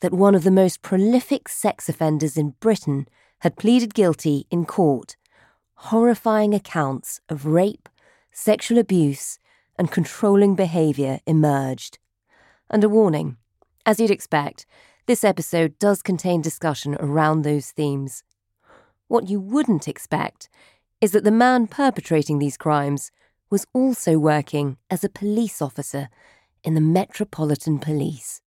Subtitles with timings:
[0.00, 3.06] that one of the most prolific sex offenders in Britain
[3.40, 5.16] had pleaded guilty in court,
[5.74, 7.88] horrifying accounts of rape,
[8.32, 9.38] sexual abuse,
[9.78, 11.98] and controlling behaviour emerged.
[12.70, 13.36] And a warning
[13.88, 14.66] as you'd expect,
[15.06, 18.22] this episode does contain discussion around those themes.
[19.06, 20.50] What you wouldn't expect
[21.00, 23.10] is that the man perpetrating these crimes
[23.48, 26.10] was also working as a police officer
[26.62, 28.42] in the Metropolitan Police.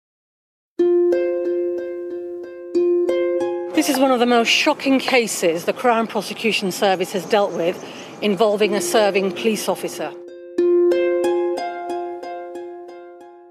[3.81, 7.83] This is one of the most shocking cases the Crown Prosecution Service has dealt with
[8.21, 10.13] involving a serving police officer.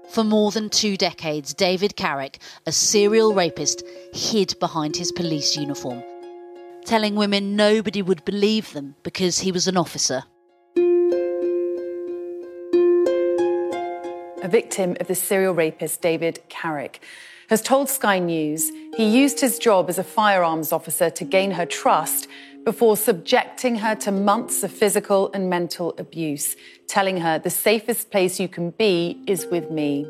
[0.08, 3.82] For more than two decades, David Carrick, a serial rapist,
[4.14, 6.00] hid behind his police uniform,
[6.84, 10.22] telling women nobody would believe them because he was an officer.
[14.44, 17.00] A victim of the serial rapist David Carrick
[17.50, 21.66] has told Sky News he used his job as a firearms officer to gain her
[21.66, 22.28] trust
[22.64, 26.54] before subjecting her to months of physical and mental abuse,
[26.86, 30.06] telling her the safest place you can be is with me.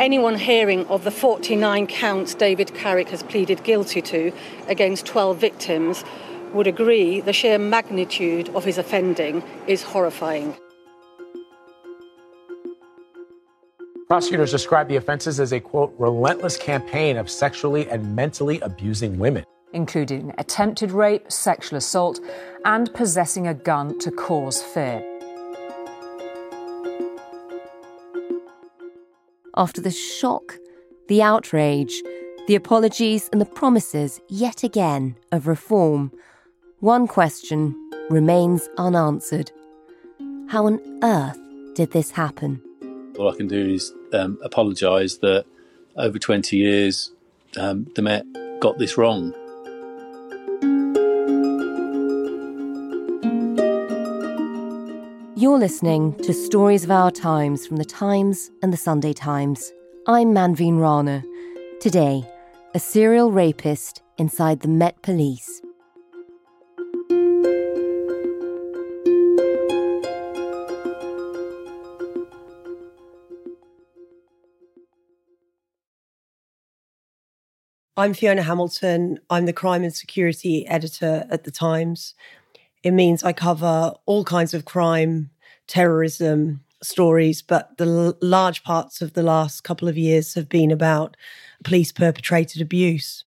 [0.00, 4.32] Anyone hearing of the 49 counts David Carrick has pleaded guilty to
[4.66, 6.02] against 12 victims
[6.52, 10.56] would agree the sheer magnitude of his offending is horrifying.
[14.10, 19.44] Prosecutors describe the offenses as a quote, relentless campaign of sexually and mentally abusing women.
[19.72, 22.18] including attempted rape, sexual assault,
[22.64, 25.00] and possessing a gun to cause fear.
[29.56, 30.58] After the shock,
[31.06, 32.02] the outrage,
[32.48, 36.10] the apologies, and the promises, yet again, of reform,
[36.80, 37.76] one question
[38.10, 39.52] remains unanswered.
[40.48, 41.38] How on earth
[41.74, 42.60] did this happen?
[43.16, 45.44] All I can do is um, apologise that
[45.96, 47.10] over 20 years
[47.56, 48.24] um, the Met
[48.60, 49.34] got this wrong.
[55.36, 59.72] You're listening to Stories of Our Times from the Times and the Sunday Times.
[60.06, 61.24] I'm Manveen Rana.
[61.80, 62.28] Today,
[62.74, 65.62] a serial rapist inside the Met Police.
[78.00, 79.20] I'm Fiona Hamilton.
[79.28, 82.14] I'm the crime and security editor at The Times.
[82.82, 85.28] It means I cover all kinds of crime,
[85.66, 90.70] terrorism stories, but the l- large parts of the last couple of years have been
[90.70, 91.14] about
[91.62, 93.26] police perpetrated abuse.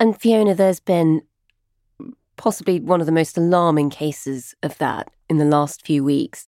[0.00, 1.22] And Fiona, there's been
[2.36, 6.48] possibly one of the most alarming cases of that in the last few weeks.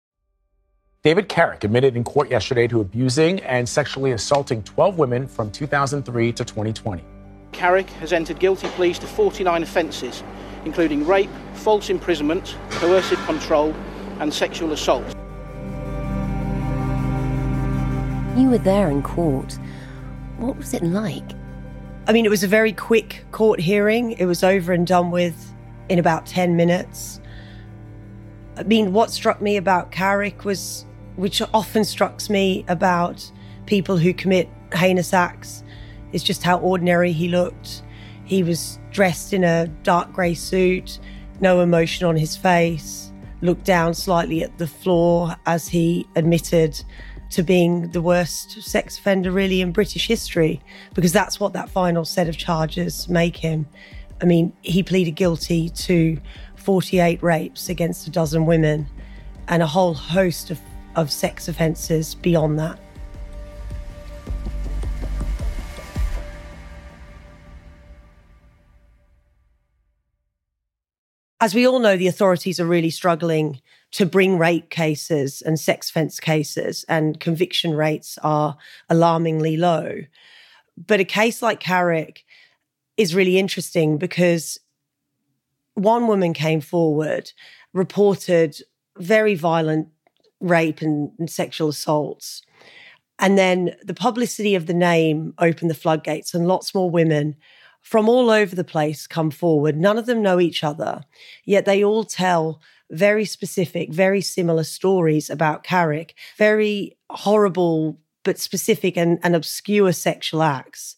[1.03, 6.31] David Carrick admitted in court yesterday to abusing and sexually assaulting 12 women from 2003
[6.35, 7.03] to 2020.
[7.53, 10.23] Carrick has entered guilty pleas to 49 offences,
[10.65, 13.75] including rape, false imprisonment, coercive control,
[14.19, 15.07] and sexual assault.
[18.37, 19.59] You were there in court.
[20.39, 21.31] What was it like?
[22.09, 24.13] I mean, it was a very quick court hearing.
[24.13, 25.53] It was over and done with
[25.89, 27.21] in about 10 minutes.
[28.57, 30.87] I mean, what struck me about Carrick was,
[31.17, 33.31] which often strikes me about
[33.67, 35.63] people who commit heinous acts,
[36.13, 37.83] is just how ordinary he looked.
[38.25, 40.99] He was dressed in a dark grey suit,
[41.41, 46.83] no emotion on his face, looked down slightly at the floor as he admitted
[47.31, 50.61] to being the worst sex offender really in British history,
[50.95, 53.67] because that's what that final set of charges make him.
[54.21, 56.19] I mean, he pleaded guilty to
[56.57, 58.87] 48 rapes against a dozen women
[59.49, 60.61] and a whole host of,
[60.95, 62.79] of sex offences beyond that.
[71.43, 73.61] As we all know, the authorities are really struggling
[73.91, 78.57] to bring rape cases and sex offence cases, and conviction rates are
[78.89, 80.03] alarmingly low.
[80.77, 82.25] But a case like Carrick
[82.97, 84.61] is really interesting because
[85.75, 87.33] one woman came forward,
[87.73, 88.59] reported
[88.99, 89.89] very violent
[90.39, 92.43] rape and, and sexual assaults.
[93.19, 97.35] And then the publicity of the name opened the floodgates, and lots more women
[97.83, 99.77] from all over the place come forward.
[99.77, 101.03] None of them know each other,
[101.45, 108.97] yet they all tell very specific, very similar stories about Carrick, very horrible but specific
[108.97, 110.97] and, and obscure sexual acts.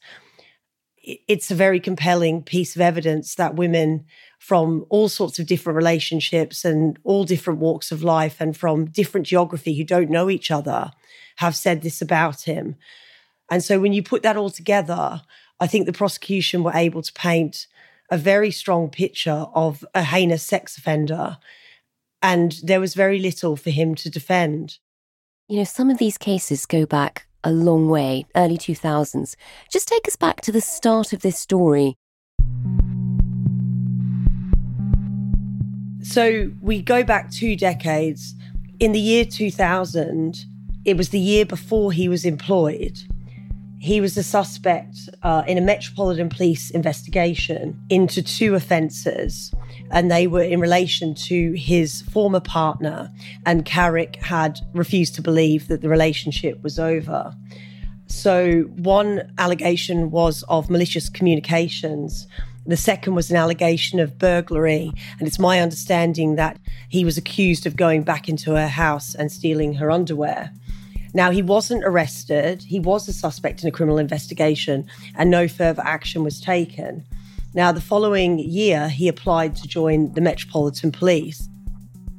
[1.03, 4.05] It's a very compelling piece of evidence that women
[4.39, 9.27] from all sorts of different relationships and all different walks of life and from different
[9.27, 10.91] geography who don't know each other
[11.37, 12.77] have said this about him.
[13.51, 15.23] And so when you put that all together,
[15.61, 17.67] I think the prosecution were able to paint
[18.11, 21.39] a very strong picture of a heinous sex offender.
[22.23, 24.79] And there was very little for him to defend.
[25.49, 29.37] You know, some of these cases go back a long way, early 2000s.
[29.71, 31.97] Just take us back to the start of this story.
[36.03, 38.35] So we go back two decades.
[38.81, 40.37] In the year 2000,
[40.85, 42.99] it was the year before he was employed.
[43.85, 49.53] He was a suspect uh, in a Metropolitan Police investigation into two offences,
[49.91, 53.13] and they were in relation to his former partner.
[53.45, 57.35] And Carrick had refused to believe that the relationship was over.
[58.07, 62.27] So, one allegation was of malicious communications.
[62.67, 64.93] The second was an allegation of burglary.
[65.19, 66.59] And it's my understanding that
[66.89, 70.53] he was accused of going back into her house and stealing her underwear.
[71.15, 72.63] Now, he wasn't arrested.
[72.63, 77.07] He was a suspect in a criminal investigation, and no further action was taken.
[77.55, 81.49] Now, the following year, he applied to join the Metropolitan Police.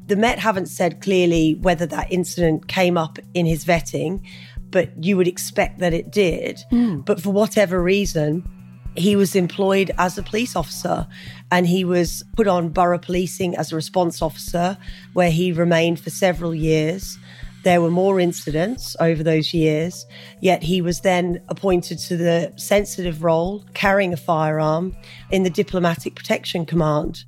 [0.07, 4.25] The Met haven't said clearly whether that incident came up in his vetting,
[4.69, 6.63] but you would expect that it did.
[6.71, 7.03] Mm.
[7.03, 8.47] But for whatever reason,
[8.95, 11.07] he was employed as a police officer
[11.51, 14.77] and he was put on borough policing as a response officer,
[15.13, 17.17] where he remained for several years.
[17.65, 20.05] There were more incidents over those years,
[20.39, 24.95] yet he was then appointed to the sensitive role, carrying a firearm,
[25.31, 27.23] in the Diplomatic Protection Command,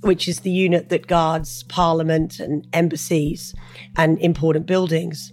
[0.00, 3.54] which is the unit that guards parliament and embassies
[3.96, 5.32] and important buildings.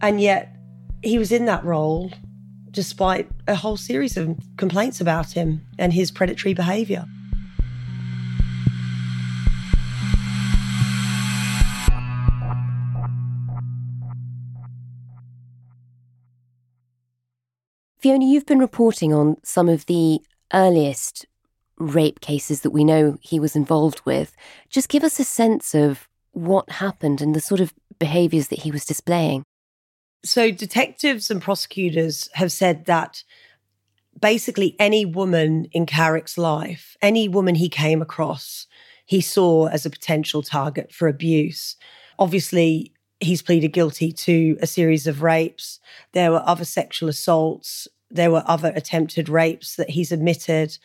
[0.00, 0.56] And yet
[1.02, 2.10] he was in that role
[2.70, 7.04] despite a whole series of complaints about him and his predatory behaviour.
[18.00, 20.20] Fiona, you've been reporting on some of the
[20.54, 21.26] earliest
[21.78, 24.34] rape cases that we know he was involved with.
[24.70, 28.70] Just give us a sense of what happened and the sort of behaviours that he
[28.70, 29.42] was displaying.
[30.24, 33.22] So, detectives and prosecutors have said that
[34.18, 38.66] basically any woman in Carrick's life, any woman he came across,
[39.04, 41.76] he saw as a potential target for abuse.
[42.18, 45.80] Obviously, he's pleaded guilty to a series of rapes.
[46.12, 47.86] There were other sexual assaults.
[48.10, 50.78] There were other attempted rapes that he's admitted.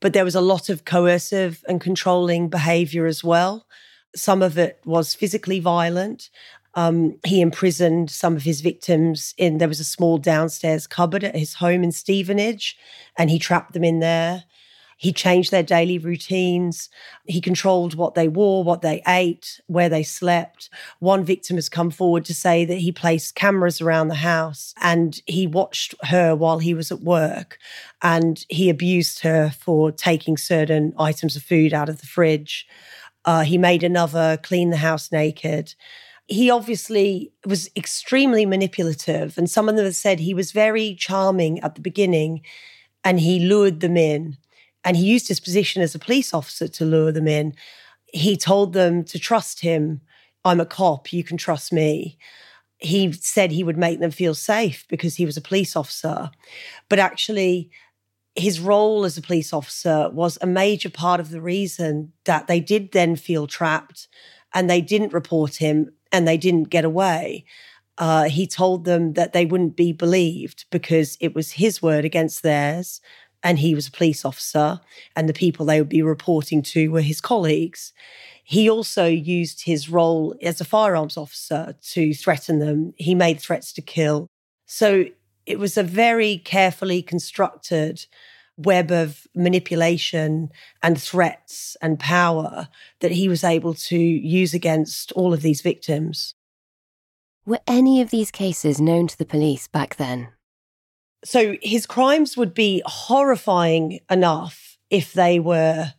[0.00, 3.66] But there was a lot of coercive and controlling behavior as well.
[4.14, 6.30] Some of it was physically violent.
[6.74, 11.34] Um, he imprisoned some of his victims in, there was a small downstairs cupboard at
[11.34, 12.76] his home in Stevenage,
[13.16, 14.44] and he trapped them in there.
[14.96, 16.88] He changed their daily routines.
[17.26, 20.70] He controlled what they wore, what they ate, where they slept.
[21.00, 25.20] One victim has come forward to say that he placed cameras around the house and
[25.26, 27.58] he watched her while he was at work
[28.00, 32.66] and he abused her for taking certain items of food out of the fridge.
[33.26, 35.74] Uh, he made another clean the house naked
[36.28, 39.38] he obviously was extremely manipulative.
[39.38, 42.42] And some of them have said he was very charming at the beginning
[43.04, 44.36] and he lured them in.
[44.86, 47.54] And he used his position as a police officer to lure them in.
[48.06, 50.00] He told them to trust him.
[50.44, 52.16] I'm a cop, you can trust me.
[52.78, 56.30] He said he would make them feel safe because he was a police officer.
[56.88, 57.70] But actually,
[58.36, 62.60] his role as a police officer was a major part of the reason that they
[62.60, 64.06] did then feel trapped
[64.54, 67.44] and they didn't report him and they didn't get away.
[67.98, 72.42] Uh, he told them that they wouldn't be believed because it was his word against
[72.42, 73.00] theirs.
[73.46, 74.80] And he was a police officer,
[75.14, 77.92] and the people they would be reporting to were his colleagues.
[78.42, 82.92] He also used his role as a firearms officer to threaten them.
[82.96, 84.26] He made threats to kill.
[84.66, 85.04] So
[85.46, 88.06] it was a very carefully constructed
[88.56, 90.50] web of manipulation
[90.82, 92.66] and threats and power
[92.98, 96.34] that he was able to use against all of these victims.
[97.44, 100.30] Were any of these cases known to the police back then?
[101.24, 105.92] So his crimes would be horrifying enough if they were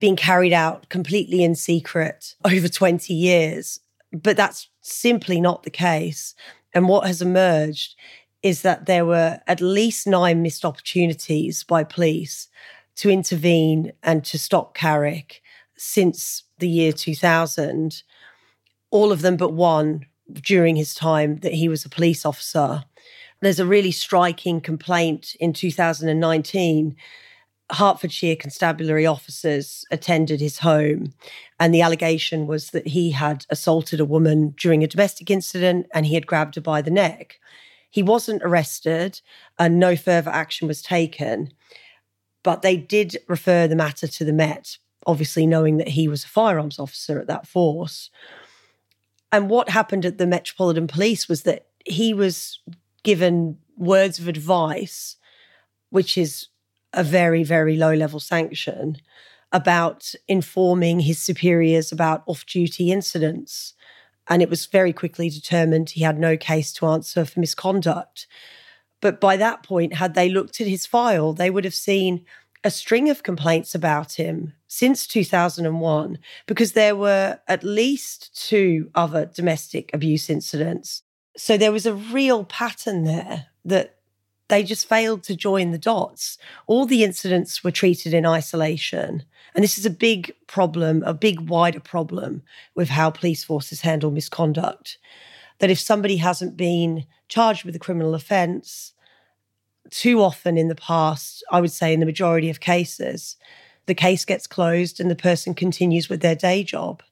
[0.00, 3.80] being carried out completely in secret over 20 years.
[4.12, 6.34] But that's simply not the case.
[6.72, 7.96] And what has emerged
[8.42, 12.48] is that there were at least nine missed opportunities by police
[12.96, 15.42] to intervene and to stop Carrick
[15.76, 18.02] since the year 2000.
[18.90, 22.84] All of them but one during his time that he was a police officer.
[23.44, 26.96] There's a really striking complaint in 2019.
[27.70, 31.12] Hertfordshire constabulary officers attended his home,
[31.60, 36.06] and the allegation was that he had assaulted a woman during a domestic incident and
[36.06, 37.38] he had grabbed her by the neck.
[37.90, 39.20] He wasn't arrested,
[39.58, 41.52] and no further action was taken,
[42.42, 46.28] but they did refer the matter to the Met, obviously knowing that he was a
[46.28, 48.08] firearms officer at that force.
[49.30, 52.58] And what happened at the Metropolitan Police was that he was
[53.04, 55.16] given words of advice,
[55.90, 56.48] which is
[56.92, 58.96] a very, very low level sanction,
[59.52, 63.74] about informing his superiors about off duty incidents.
[64.26, 68.26] And it was very quickly determined he had no case to answer for misconduct.
[69.00, 72.24] But by that point, had they looked at his file, they would have seen
[72.64, 79.26] a string of complaints about him since 2001 because there were at least two other
[79.26, 81.02] domestic abuse incidents
[81.36, 83.96] so there was a real pattern there that
[84.48, 86.38] they just failed to join the dots.
[86.66, 89.24] All the incidents were treated in isolation.
[89.54, 92.42] And this is a big problem, a big wider problem
[92.74, 94.98] with how police forces handle misconduct.
[95.60, 98.92] That if somebody hasn't been charged with a criminal offence,
[99.90, 103.36] too often in the past, I would say in the majority of cases,
[103.86, 107.02] the case gets closed and the person continues with their day job.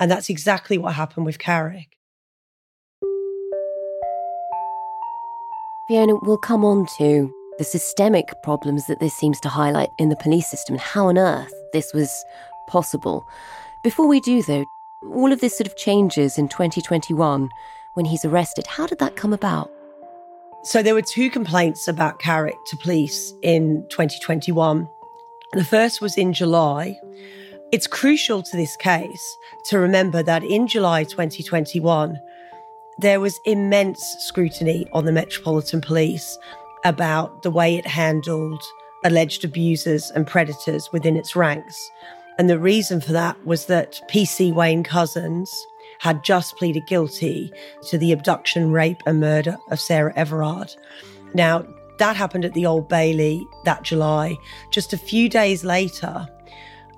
[0.00, 1.97] And that's exactly what happened with Carrick.
[5.88, 10.16] Fiona, we'll come on to the systemic problems that this seems to highlight in the
[10.16, 12.24] police system and how on earth this was
[12.66, 13.26] possible.
[13.82, 14.66] Before we do, though,
[15.14, 17.48] all of this sort of changes in 2021
[17.94, 18.66] when he's arrested.
[18.66, 19.70] How did that come about?
[20.62, 24.86] So there were two complaints about Carrick to police in 2021.
[25.54, 26.98] The first was in July.
[27.72, 32.18] It's crucial to this case to remember that in July 2021,
[32.98, 36.36] there was immense scrutiny on the Metropolitan Police
[36.84, 38.62] about the way it handled
[39.04, 41.90] alleged abusers and predators within its ranks.
[42.38, 45.50] And the reason for that was that PC Wayne Couzens
[46.00, 47.52] had just pleaded guilty
[47.88, 50.74] to the abduction, rape, and murder of Sarah Everard.
[51.34, 51.66] Now,
[51.98, 54.36] that happened at the Old Bailey that July.
[54.70, 56.28] Just a few days later,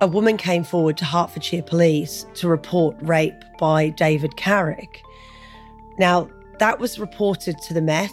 [0.02, 5.02] a woman came forward to Hertfordshire Police to report rape by David Carrick.
[5.98, 6.28] Now,
[6.58, 8.12] that was reported to the Met.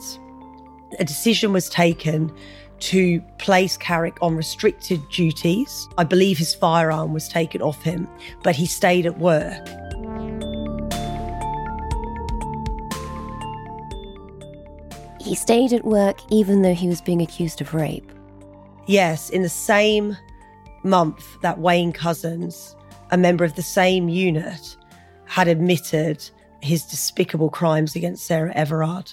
[1.00, 2.34] A decision was taken
[2.80, 5.88] to place Carrick on restricted duties.
[5.98, 8.08] I believe his firearm was taken off him,
[8.44, 9.68] but he stayed at work.
[15.20, 18.10] He stayed at work even though he was being accused of rape.
[18.86, 20.16] Yes, in the same
[20.84, 22.76] month that Wayne Couzens,
[23.12, 24.78] a member of the same unit,
[25.26, 26.30] had admitted
[26.62, 29.12] his despicable crimes against Sarah Everard.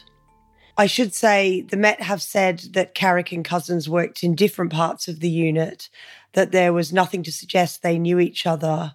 [0.76, 5.06] I should say the Met have said that Carrick and Couzens worked in different parts
[5.06, 5.88] of the unit,
[6.32, 8.94] that there was nothing to suggest they knew each other,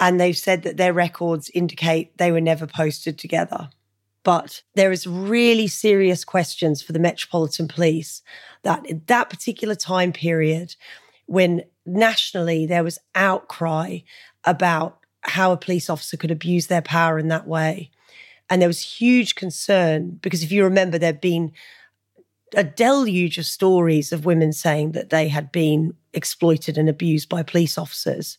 [0.00, 3.70] and they've said that their records indicate they were never posted together.
[4.24, 8.22] But there is really serious questions for the Metropolitan Police
[8.62, 10.74] that in that particular time period,
[11.26, 14.00] when nationally there was outcry
[14.44, 17.90] about how a police officer could abuse their power in that way.
[18.50, 21.52] And there was huge concern because if you remember, there'd been
[22.54, 27.42] a deluge of stories of women saying that they had been exploited and abused by
[27.42, 28.38] police officers.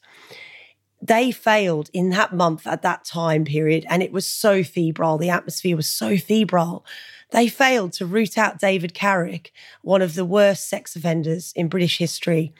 [1.01, 5.17] They failed in that month at that time period, and it was so febrile.
[5.17, 6.83] The atmosphere was so febrile.
[7.31, 11.99] They failed to root out David Carrick, one of the worst sex offenders in British
[11.99, 12.53] history.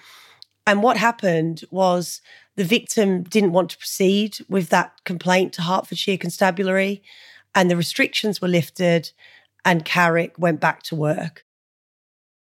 [0.66, 2.22] And what happened was
[2.60, 7.02] the victim didn't want to proceed with that complaint to Hertfordshire Constabulary,
[7.56, 9.14] and the restrictions were lifted,
[9.64, 11.46] and Carrick went back to work.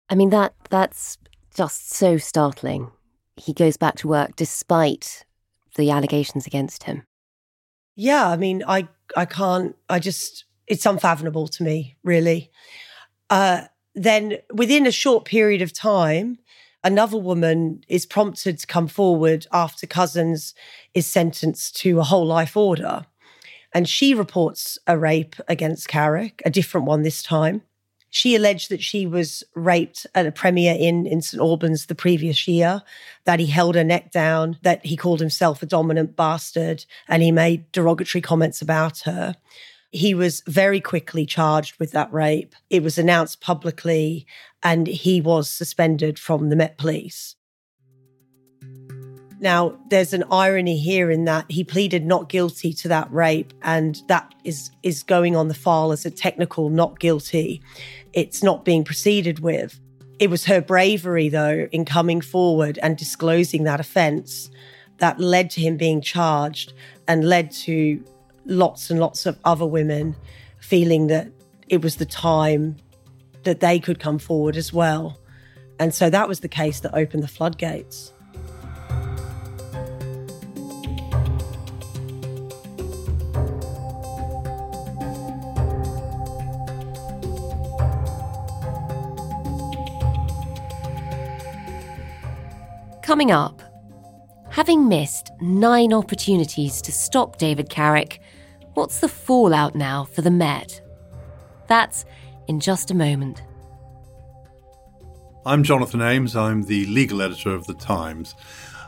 [0.09, 1.19] I mean that that's
[1.57, 2.93] just so startling.
[3.37, 5.25] He goes back to work despite
[5.75, 7.03] the allegations against him.
[7.97, 8.87] Yeah, I mean, I
[9.17, 9.75] I can't.
[9.89, 12.53] I just it's unfathomable to me, really.
[13.29, 13.63] Uh,
[13.97, 16.39] then within a short period of time,
[16.87, 20.55] another woman is prompted to come forward after Couzens
[20.95, 23.05] is sentenced to a whole life order,
[23.75, 27.63] and she reports a rape against Carrick, a different one this time.
[28.09, 32.47] She alleged that she was raped at a Premier Inn in St Albans the previous
[32.47, 32.83] year,
[33.25, 37.33] that he held her neck down, that he called himself a dominant bastard, and he
[37.33, 39.35] made derogatory comments about her.
[39.93, 42.55] He was very quickly charged with that rape.
[42.71, 44.27] It was announced publicly,
[44.63, 47.37] and he was suspended from the Met Police.
[49.39, 54.01] Now, there's an irony here in that he pleaded not guilty to that rape, and
[54.09, 57.61] that is, is going on the file as a technical not guilty.
[58.13, 59.79] It's not being proceeded with.
[60.19, 64.51] It was her bravery, though, in coming forward and disclosing that offence
[64.99, 66.73] that led to him being charged
[67.07, 68.03] and led to
[68.47, 70.17] lots and lots of other women
[70.59, 71.29] feeling that
[71.69, 72.77] it was the time
[73.43, 75.19] that they could come forward as well.
[75.79, 78.13] And so that was the case that opened the floodgates.
[93.03, 93.63] Coming up,
[94.51, 98.21] having missed nine opportunities to stop David Carrick,
[98.77, 100.83] what's the fallout now for the Met?
[101.67, 102.05] That's
[102.47, 103.43] in just a moment.
[105.47, 106.37] I'm Jonathan Ames.
[106.37, 108.35] I'm the legal editor of The Times.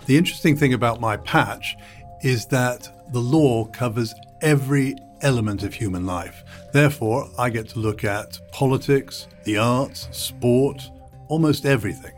[0.05, 1.75] The interesting thing about my patch
[2.23, 6.45] is that the law covers every element of human life.
[6.75, 10.91] Therefore, I get to look at politics, the arts, sport,
[11.29, 12.13] almost everything.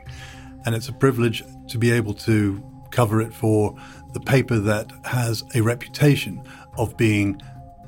[0.67, 2.61] And it's a privilege to be able to
[2.91, 3.77] cover it for
[4.13, 6.43] the paper that has a reputation
[6.77, 7.41] of being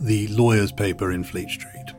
[0.02, 1.94] the lawyer's paper in Fleet Street.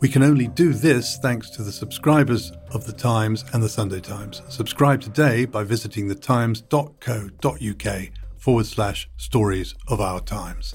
[0.00, 4.00] We can only do this thanks to the subscribers of The Times and The Sunday
[4.00, 4.42] Times.
[4.48, 10.74] Subscribe today by visiting thetimes.co.uk forward slash stories of our times.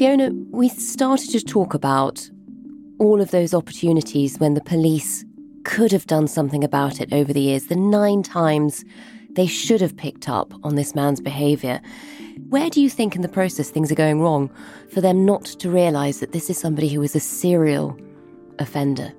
[0.00, 2.30] Fiona, we started to talk about
[2.98, 5.26] all of those opportunities when the police
[5.64, 8.82] could have done something about it over the years, the nine times
[9.32, 11.82] they should have picked up on this man's behaviour.
[12.48, 14.50] Where do you think in the process things are going wrong
[14.88, 17.94] for them not to realise that this is somebody who is a serial
[18.58, 19.12] offender?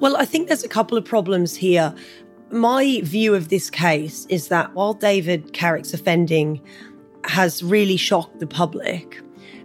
[0.00, 1.94] Well, I think there's a couple of problems here.
[2.50, 6.60] My view of this case is that while David Carrick's offending
[7.26, 9.22] has really shocked the public,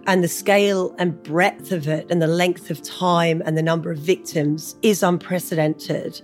[0.08, 3.92] and the scale and breadth of it and the length of time and the number
[3.92, 6.22] of victims is unprecedented.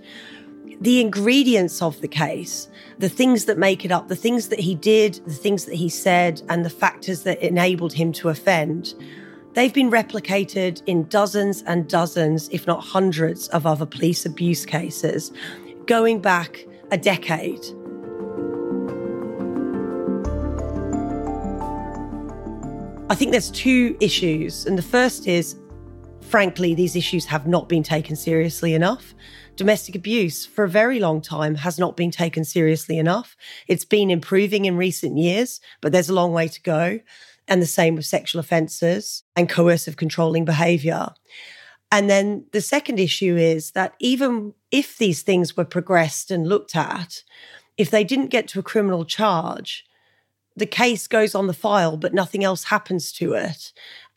[0.80, 4.74] the ingredients of the case, the things that make it up, the things that he
[4.74, 8.94] did, the things that he said, and the factors that enabled him to offend,
[9.52, 15.32] they've been replicated in dozens and dozens, if not hundreds, of other police abuse cases
[15.86, 17.64] going back a decade.
[23.10, 24.66] I think there's two issues.
[24.66, 25.56] And the first is,
[26.20, 29.16] frankly, these issues have not been taken seriously enough.
[29.56, 33.36] Domestic abuse for a very long time has not been taken seriously enough.
[33.66, 37.00] It's been improving in recent years, but there's a long way to go.
[37.48, 41.08] And the same with sexual offences and coercive controlling behaviour.
[41.90, 46.76] And then the second issue is that even if these things were progressed and looked
[46.76, 47.24] at,
[47.76, 49.84] if they didn't get to a criminal charge,
[50.56, 53.72] the case goes on the file, but nothing else happens to it.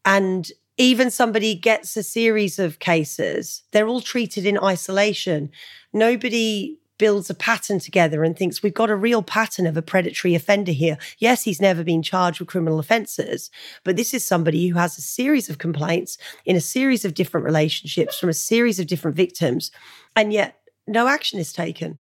[0.05, 5.51] And even somebody gets a series of cases, they're all treated in isolation.
[5.93, 10.35] Nobody builds a pattern together and thinks we've got a real pattern of a predatory
[10.35, 10.97] offender here.
[11.17, 13.51] Yes, he's never been charged with criminal offences,
[13.83, 17.45] but this is somebody who has a series of complaints in a series of different
[17.45, 19.71] relationships from a series of different victims,
[20.15, 21.97] and yet no action is taken.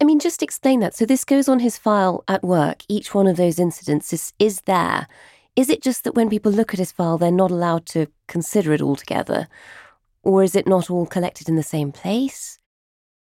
[0.00, 0.94] I mean, just explain that.
[0.94, 2.82] So this goes on his file at work.
[2.88, 5.06] Each one of those incidents is, is there.
[5.56, 8.72] Is it just that when people look at his file, they're not allowed to consider
[8.72, 9.46] it all together?
[10.22, 12.58] Or is it not all collected in the same place?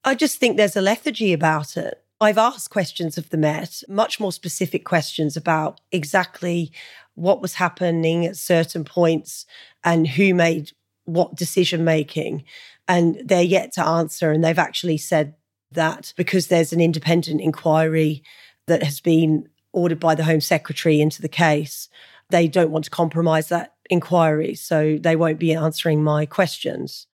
[0.04, 2.04] I just think there's a lethargy about it.
[2.19, 6.71] I've asked questions of the Met, much more specific questions about exactly
[7.13, 9.45] what was happening at certain points
[9.84, 10.71] and who made
[11.04, 12.43] what decision making.
[12.88, 14.32] And they're yet to answer.
[14.32, 15.36] And they've actually said
[15.71, 18.23] that because there's an independent inquiry
[18.67, 21.89] that has been ordered by the Home Secretary into the case,
[22.30, 24.56] they don't want to compromise that inquiry.
[24.56, 27.08] So they won't be answering my questions.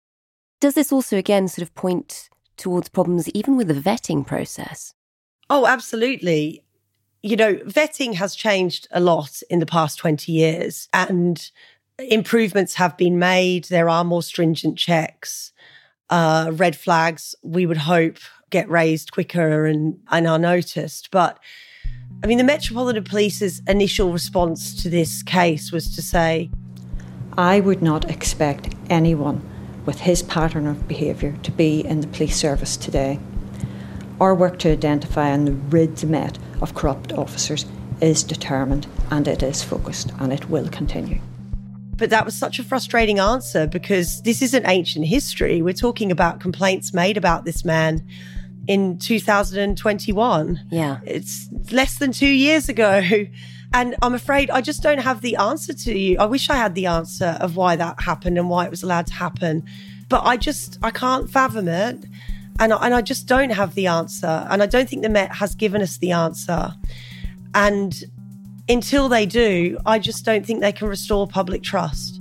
[0.61, 4.93] Does this also, again, sort of point towards problems even with the vetting process?
[5.49, 6.65] Oh, absolutely.
[7.23, 11.51] You know, vetting has changed a lot in the past 20 years and
[11.99, 13.65] improvements have been made.
[13.65, 15.53] There are more stringent checks.
[16.11, 18.19] Uh, red flags, we would hope,
[18.51, 21.11] get raised quicker and, and are noticed.
[21.11, 21.39] But
[22.23, 26.51] I mean, the Metropolitan Police's initial response to this case was to say,
[27.37, 29.49] I would not expect anyone
[29.87, 33.21] with his pattern of behaviour to be in the police service today.
[34.21, 37.65] Our work to identify and rid the Met of corrupt officers
[38.01, 41.21] is determined and it is focused and it will continue.
[41.97, 45.63] But that was such a frustrating answer because this isn't ancient history.
[45.63, 48.07] We're talking about complaints made about this man
[48.69, 50.61] in 2021.
[50.71, 51.01] Yeah.
[51.05, 53.03] It's less than two years ago.
[53.75, 56.19] And I'm afraid I just don't have the answer to you.
[56.19, 59.07] I wish I had the answer of why that happened and why it was allowed
[59.09, 59.63] to happen.
[60.09, 62.05] But I just, I can't fathom it.
[62.61, 64.47] And, and I just don't have the answer.
[64.49, 66.75] And I don't think the Met has given us the answer.
[67.55, 67.95] And
[68.69, 72.18] until they do, I just don't think they can restore public trust.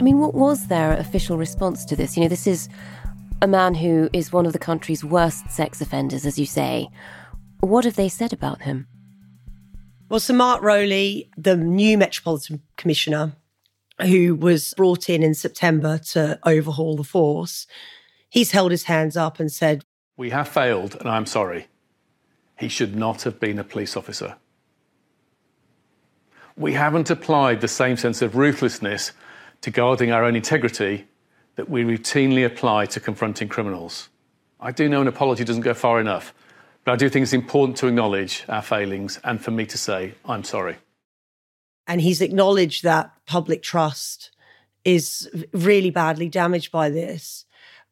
[0.00, 2.16] I mean, what was their official response to this?
[2.16, 2.70] You know, this is
[3.42, 6.88] a man who is one of the country's worst sex offenders, as you say.
[7.60, 8.86] What have they said about him?
[10.08, 13.32] Well, Sir Mark Rowley, the new Metropolitan Commissioner,
[14.00, 17.66] who was brought in in September to overhaul the force,
[18.30, 19.84] he's held his hands up and said,
[20.16, 21.66] We have failed, and I'm sorry.
[22.58, 24.36] He should not have been a police officer.
[26.56, 29.12] We haven't applied the same sense of ruthlessness
[29.62, 31.06] to guarding our own integrity
[31.56, 34.08] that we routinely apply to confronting criminals.
[34.60, 36.34] I do know an apology doesn't go far enough,
[36.84, 40.14] but I do think it's important to acknowledge our failings and for me to say,
[40.24, 40.76] I'm sorry.
[41.86, 44.30] And he's acknowledged that public trust
[44.84, 47.44] is really badly damaged by this.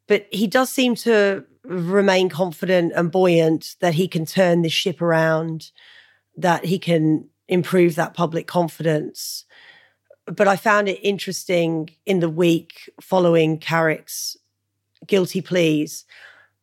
[0.06, 5.02] But he does seem to remain confident and buoyant that he can turn this ship
[5.02, 5.70] around,
[6.36, 9.44] that he can improve that public confidence
[10.32, 14.36] but I found it interesting in the week following Carrick's
[15.06, 16.04] guilty pleas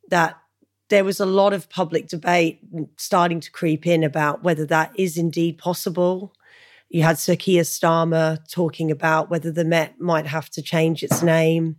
[0.10, 0.38] that
[0.89, 2.60] there was a lot of public debate
[2.97, 6.34] starting to creep in about whether that is indeed possible.
[6.89, 11.23] You had Sir Keir Starmer talking about whether the Met might have to change its
[11.23, 11.78] name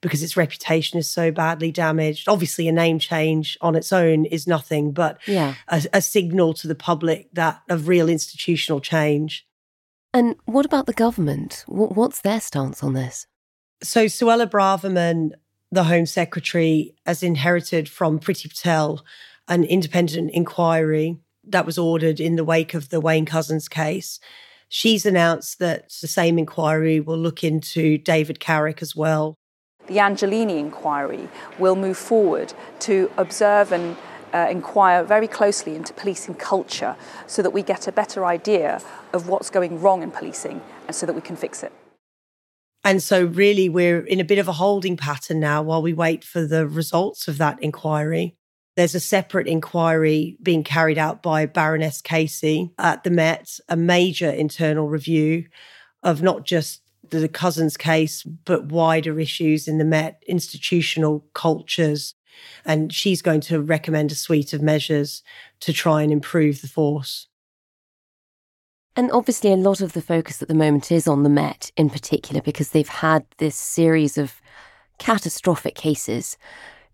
[0.00, 2.28] because its reputation is so badly damaged.
[2.28, 5.54] Obviously, a name change on its own is nothing but yeah.
[5.68, 9.47] a, a signal to the public that of real institutional change.
[10.18, 11.64] And what about the government?
[11.68, 13.28] What's their stance on this?
[13.84, 15.30] So, Suella Braverman,
[15.70, 19.04] the Home Secretary, has inherited from Priti Patel
[19.46, 24.18] an independent inquiry that was ordered in the wake of the Wayne Couzens case.
[24.68, 29.36] She's announced that the same inquiry will look into David Carrick as well.
[29.86, 31.28] the Angiolini inquiry
[31.60, 33.96] will move forward to observe and
[34.32, 38.80] uh, inquire very closely into policing culture so that we get a better idea
[39.12, 41.72] of what's going wrong in policing and so that we can fix it.
[42.84, 46.24] And so, really, we're in a bit of a holding pattern now while we wait
[46.24, 48.36] for the results of that inquiry.
[48.76, 54.30] There's a separate inquiry being carried out by Baroness Casey at the Met, a major
[54.30, 55.46] internal review
[56.04, 62.14] of not just the Couzens case, but wider issues in the Met, institutional cultures.
[62.64, 65.22] And she's going to recommend a suite of measures
[65.60, 67.28] to try and improve the force.
[68.96, 71.88] And obviously, a lot of the focus at the moment is on the Met in
[71.88, 74.40] particular because they've had this series of
[74.98, 76.36] catastrophic cases.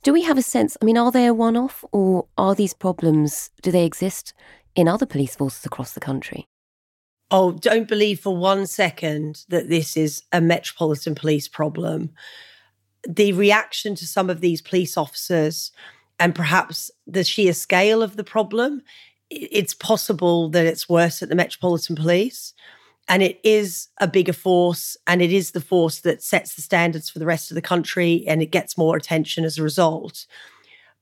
[0.03, 0.77] Do we have a sense?
[0.83, 4.35] I mean, are they a one off or are these problems, do they exist
[4.75, 6.47] in other police forces across the country?
[7.31, 12.11] Oh, don't believe for one second that this is a Metropolitan Police problem.
[13.09, 15.73] The reaction to some of these police officers
[16.19, 18.83] and perhaps the sheer scale of the problem
[19.31, 22.55] it's possible that it's worse at the Metropolitan Police.
[23.07, 27.11] And it is a bigger force, and it is the force that sets the standards
[27.11, 30.27] for the rest of the country, and it gets more attention as a result.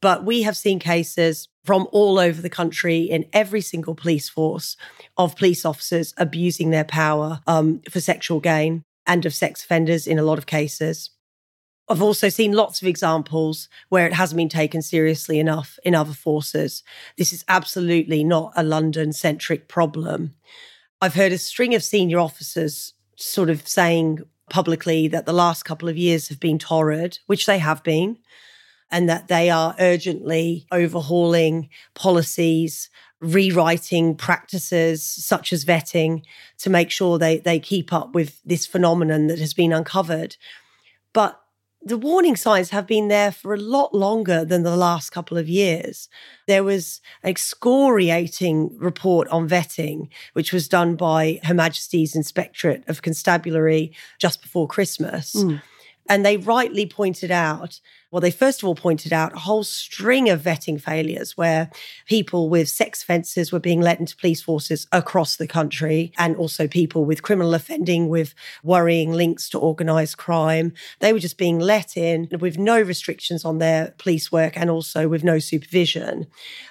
[0.01, 4.77] But we have seen cases from all over the country in every single police force
[5.17, 10.19] of police officers abusing their power um, for sexual gain and of sex offenders in
[10.19, 11.11] a lot of cases.
[11.93, 16.15] I've also seen lots of examples where it hasn't been taken seriously enough in other
[16.15, 16.83] forces.
[17.19, 20.35] This is absolutely not a London centric problem.
[21.03, 25.87] I've heard a string of senior officers sort of saying publicly that the last couple
[25.87, 28.17] of years have been torrid, which they have been,
[28.91, 32.89] and that they are urgently overhauling policies,
[33.21, 36.23] rewriting practices such as vetting
[36.57, 40.37] to make sure they, they keep up with this phenomenon that has been uncovered.
[41.13, 41.39] But
[41.85, 45.49] the warning signs have been there for a lot longer than the last couple of
[45.49, 46.09] years.
[46.47, 53.03] There was an excoriating report on vetting, which was done by Her Majesty's Inspectorate of
[53.03, 55.35] Constabulary just before Christmas.
[55.35, 55.63] Mm.
[56.09, 57.81] And they rightly pointed out
[58.13, 61.71] well, they first of all pointed out a whole string of vetting failures where
[62.07, 66.69] people with sex offences were being let into police forces across the country, and also
[66.69, 70.75] people with criminal offending with worrying links to organised crime.
[71.01, 75.09] They were just being let in with no restrictions on their police work and also
[75.09, 76.27] with no supervision.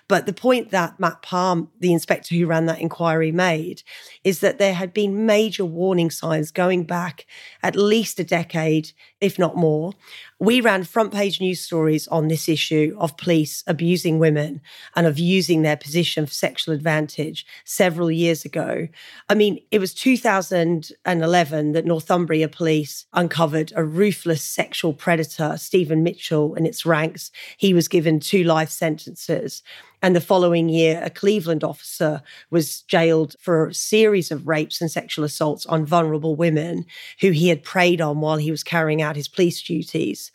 [0.07, 3.81] But the point that Matt Parr, the inspector who ran that inquiry, made
[4.23, 7.25] is that there had been major warning signs going back
[7.63, 9.93] at least a decade, if not more,
[10.41, 14.59] we ran front page news stories on this issue of police abusing women
[14.95, 18.87] and of using their position for sexual advantage several years ago.
[19.29, 26.55] I mean, it was 2011 that Northumbria police uncovered a ruthless sexual predator, Stephen Mitchell,
[26.55, 27.29] in its ranks.
[27.57, 29.61] He was given two life sentences.
[30.01, 34.89] And the following year, a Cleveland officer was jailed for a series of rapes and
[34.89, 36.85] sexual assaults on vulnerable women
[37.19, 40.31] who he had preyed on while he was carrying out his police duties.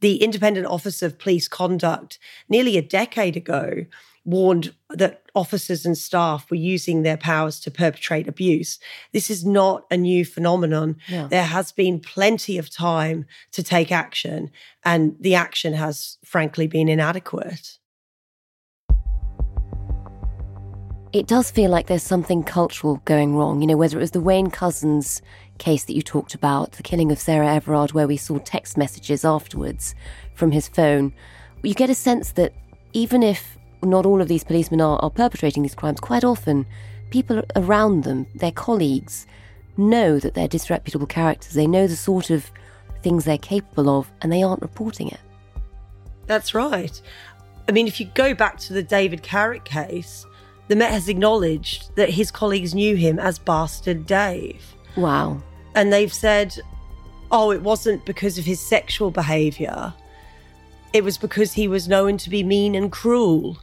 [0.00, 3.86] The Independent Office of Police Conduct, nearly a decade ago,
[4.26, 8.78] warned that officers and staff were using their powers to perpetrate abuse.
[9.12, 10.96] This is not a new phenomenon.
[11.08, 11.28] Yeah.
[11.28, 14.50] There has been plenty of time to take action,
[14.84, 17.78] and the action has frankly been inadequate.
[21.16, 23.62] It does feel like there's something cultural going wrong.
[23.62, 25.22] You know, whether it was the Wayne Couzens
[25.56, 29.24] case that you talked about, the killing of Sarah Everard, where we saw text messages
[29.24, 29.94] afterwards
[30.34, 31.14] from his phone,
[31.62, 32.52] you get a sense that
[32.92, 36.66] even if not all of these policemen are, are perpetrating these crimes, quite often
[37.08, 39.26] people around them, their colleagues,
[39.78, 41.54] know that they're disreputable characters.
[41.54, 42.50] They know the sort of
[43.02, 45.20] things they're capable of, and they aren't reporting it.
[46.26, 47.00] That's right.
[47.70, 50.26] I mean, if you go back to the David Carrick case,
[50.68, 54.74] the Met has acknowledged that his colleagues knew him as Bastard Dave.
[54.96, 55.42] Wow.
[55.74, 56.58] And they've said,
[57.30, 59.94] oh, it wasn't because of his sexual behaviour,
[60.92, 63.58] it was because he was known to be mean and cruel.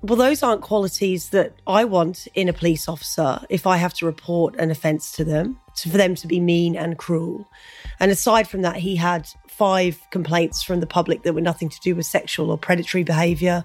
[0.00, 4.06] Well, those aren't qualities that I want in a police officer if I have to
[4.06, 7.50] report an offence to them, to, for them to be mean and cruel.
[7.98, 11.80] And aside from that, he had five complaints from the public that were nothing to
[11.80, 13.64] do with sexual or predatory behaviour,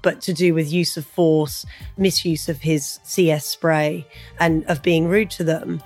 [0.00, 1.66] but to do with use of force,
[1.98, 4.06] misuse of his CS spray,
[4.40, 5.82] and of being rude to them.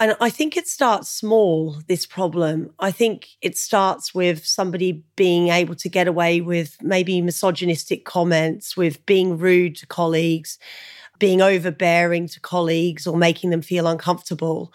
[0.00, 2.72] And I think it starts small, this problem.
[2.78, 8.76] I think it starts with somebody being able to get away with maybe misogynistic comments,
[8.76, 10.58] with being rude to colleagues,
[11.18, 14.72] being overbearing to colleagues or making them feel uncomfortable,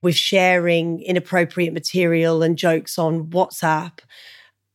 [0.00, 3.98] with sharing inappropriate material and jokes on WhatsApp.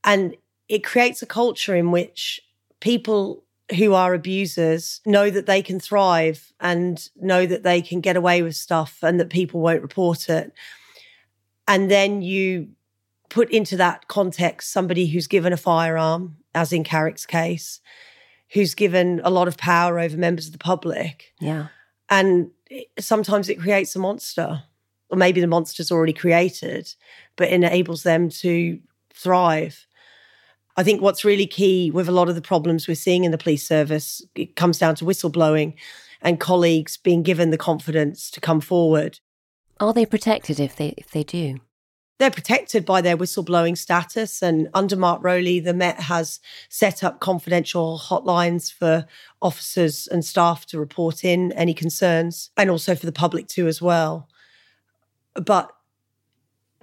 [0.03, 0.35] And
[0.67, 2.39] it creates a culture in which
[2.79, 3.43] people
[3.77, 8.41] who are abusers know that they can thrive and know that they can get away
[8.41, 10.51] with stuff and that people won't report it.
[11.67, 12.69] And then you
[13.29, 17.79] put into that context somebody who's given a firearm, as in Carrick's case,
[18.53, 21.33] who's given a lot of power over members of the public.
[21.39, 21.67] Yeah.
[22.09, 22.49] And
[22.97, 24.63] sometimes it creates a monster,
[25.09, 26.91] or maybe the monster's already created,
[27.35, 28.79] but enables them to
[29.13, 29.85] thrive.
[30.77, 33.37] I think what's really key with a lot of the problems we're seeing in the
[33.37, 35.73] police service, it comes down to whistleblowing
[36.21, 39.19] and colleagues being given the confidence to come forward.
[39.79, 41.59] Are they protected if they if they do?
[42.19, 44.41] they're protected by their whistleblowing status.
[44.41, 49.07] And under Mark Rowley, the Met has set up confidential hotlines for
[49.41, 53.81] officers and staff to report in any concerns, and also for the public too, as
[53.81, 54.27] well.
[55.33, 55.71] But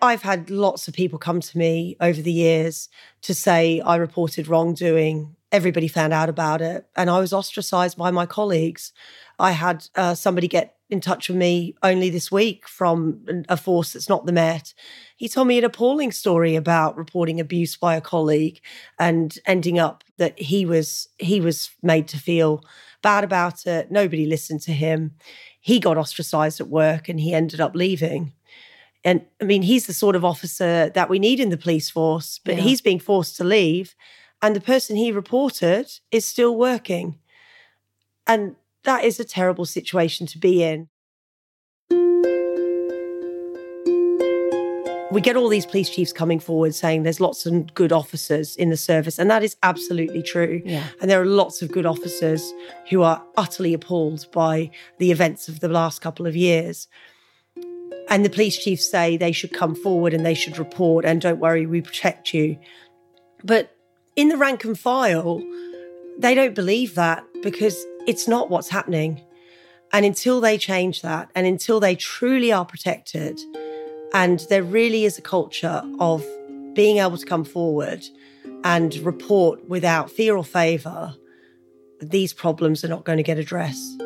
[0.02, 2.88] I've had lots of people come to me over the years
[3.22, 5.36] to say I reported wrongdoing.
[5.50, 8.92] Everybody found out about it, and I was ostracized by my colleagues.
[9.38, 13.92] I had uh, somebody get in touch with me only this week from a force
[13.92, 14.72] that's not the Met.
[15.16, 18.60] He told me an appalling story about reporting abuse by a colleague
[18.98, 22.62] and ending up that he was he was made to feel
[23.02, 23.90] bad about it.
[23.90, 25.12] Nobody listened to him.
[25.60, 28.32] He got ostracized at work and he ended up leaving.
[29.06, 32.40] And I mean, he's the sort of officer that we need in the police force,
[32.44, 32.62] but yeah.
[32.62, 33.94] he's being forced to leave.
[34.42, 37.20] And the person he reported is still working.
[38.26, 40.88] And that is a terrible situation to be in.
[45.12, 48.70] We get all these police chiefs coming forward saying there's lots of good officers in
[48.70, 50.62] the service, and that is absolutely true.
[50.64, 50.82] Yeah.
[51.00, 52.52] And there are lots of good officers
[52.90, 56.88] who are utterly appalled by the events of the last couple of years.
[58.08, 61.40] And the police chiefs say they should come forward and they should report, and don't
[61.40, 62.58] worry, we protect you.
[63.42, 63.74] But
[64.14, 65.42] in the rank and file,
[66.18, 69.20] they don't believe that because it's not what's happening.
[69.92, 73.38] And until they change that, and until they truly are protected,
[74.14, 76.24] and there really is a culture of
[76.74, 78.04] being able to come forward
[78.64, 81.14] and report without fear or favour,
[82.00, 84.02] these problems are not going to get addressed.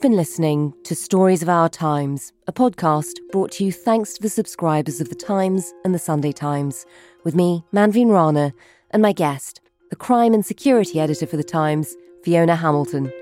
[0.00, 4.22] You've been listening to Stories of Our Times, a podcast brought to you thanks to
[4.22, 6.86] the subscribers of The Times and The Sunday Times,
[7.22, 8.54] with me, Manveen Rana,
[8.92, 9.60] and my guest,
[9.90, 13.12] the crime and security editor for The Times, Fiona Hamilton.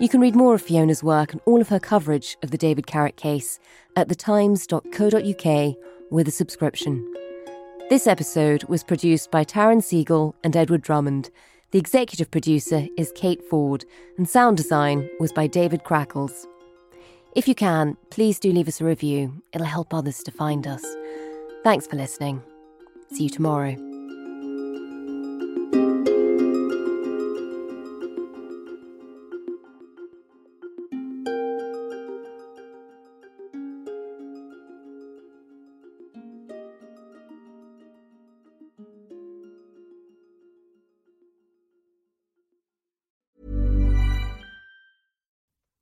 [0.00, 2.88] You can read more of Fiona's work and all of her coverage of the David
[2.88, 3.60] Carrick case
[3.94, 5.76] at thetimes.co.uk
[6.10, 7.14] with a subscription.
[7.88, 11.30] This episode was produced by Taryn Siegel and Edward Drummond
[11.72, 13.84] the executive producer is Kate Ford,
[14.16, 16.46] and sound design was by David Crackles.
[17.34, 19.42] If you can, please do leave us a review.
[19.52, 20.84] It'll help others to find us.
[21.64, 22.42] Thanks for listening.
[23.12, 23.85] See you tomorrow.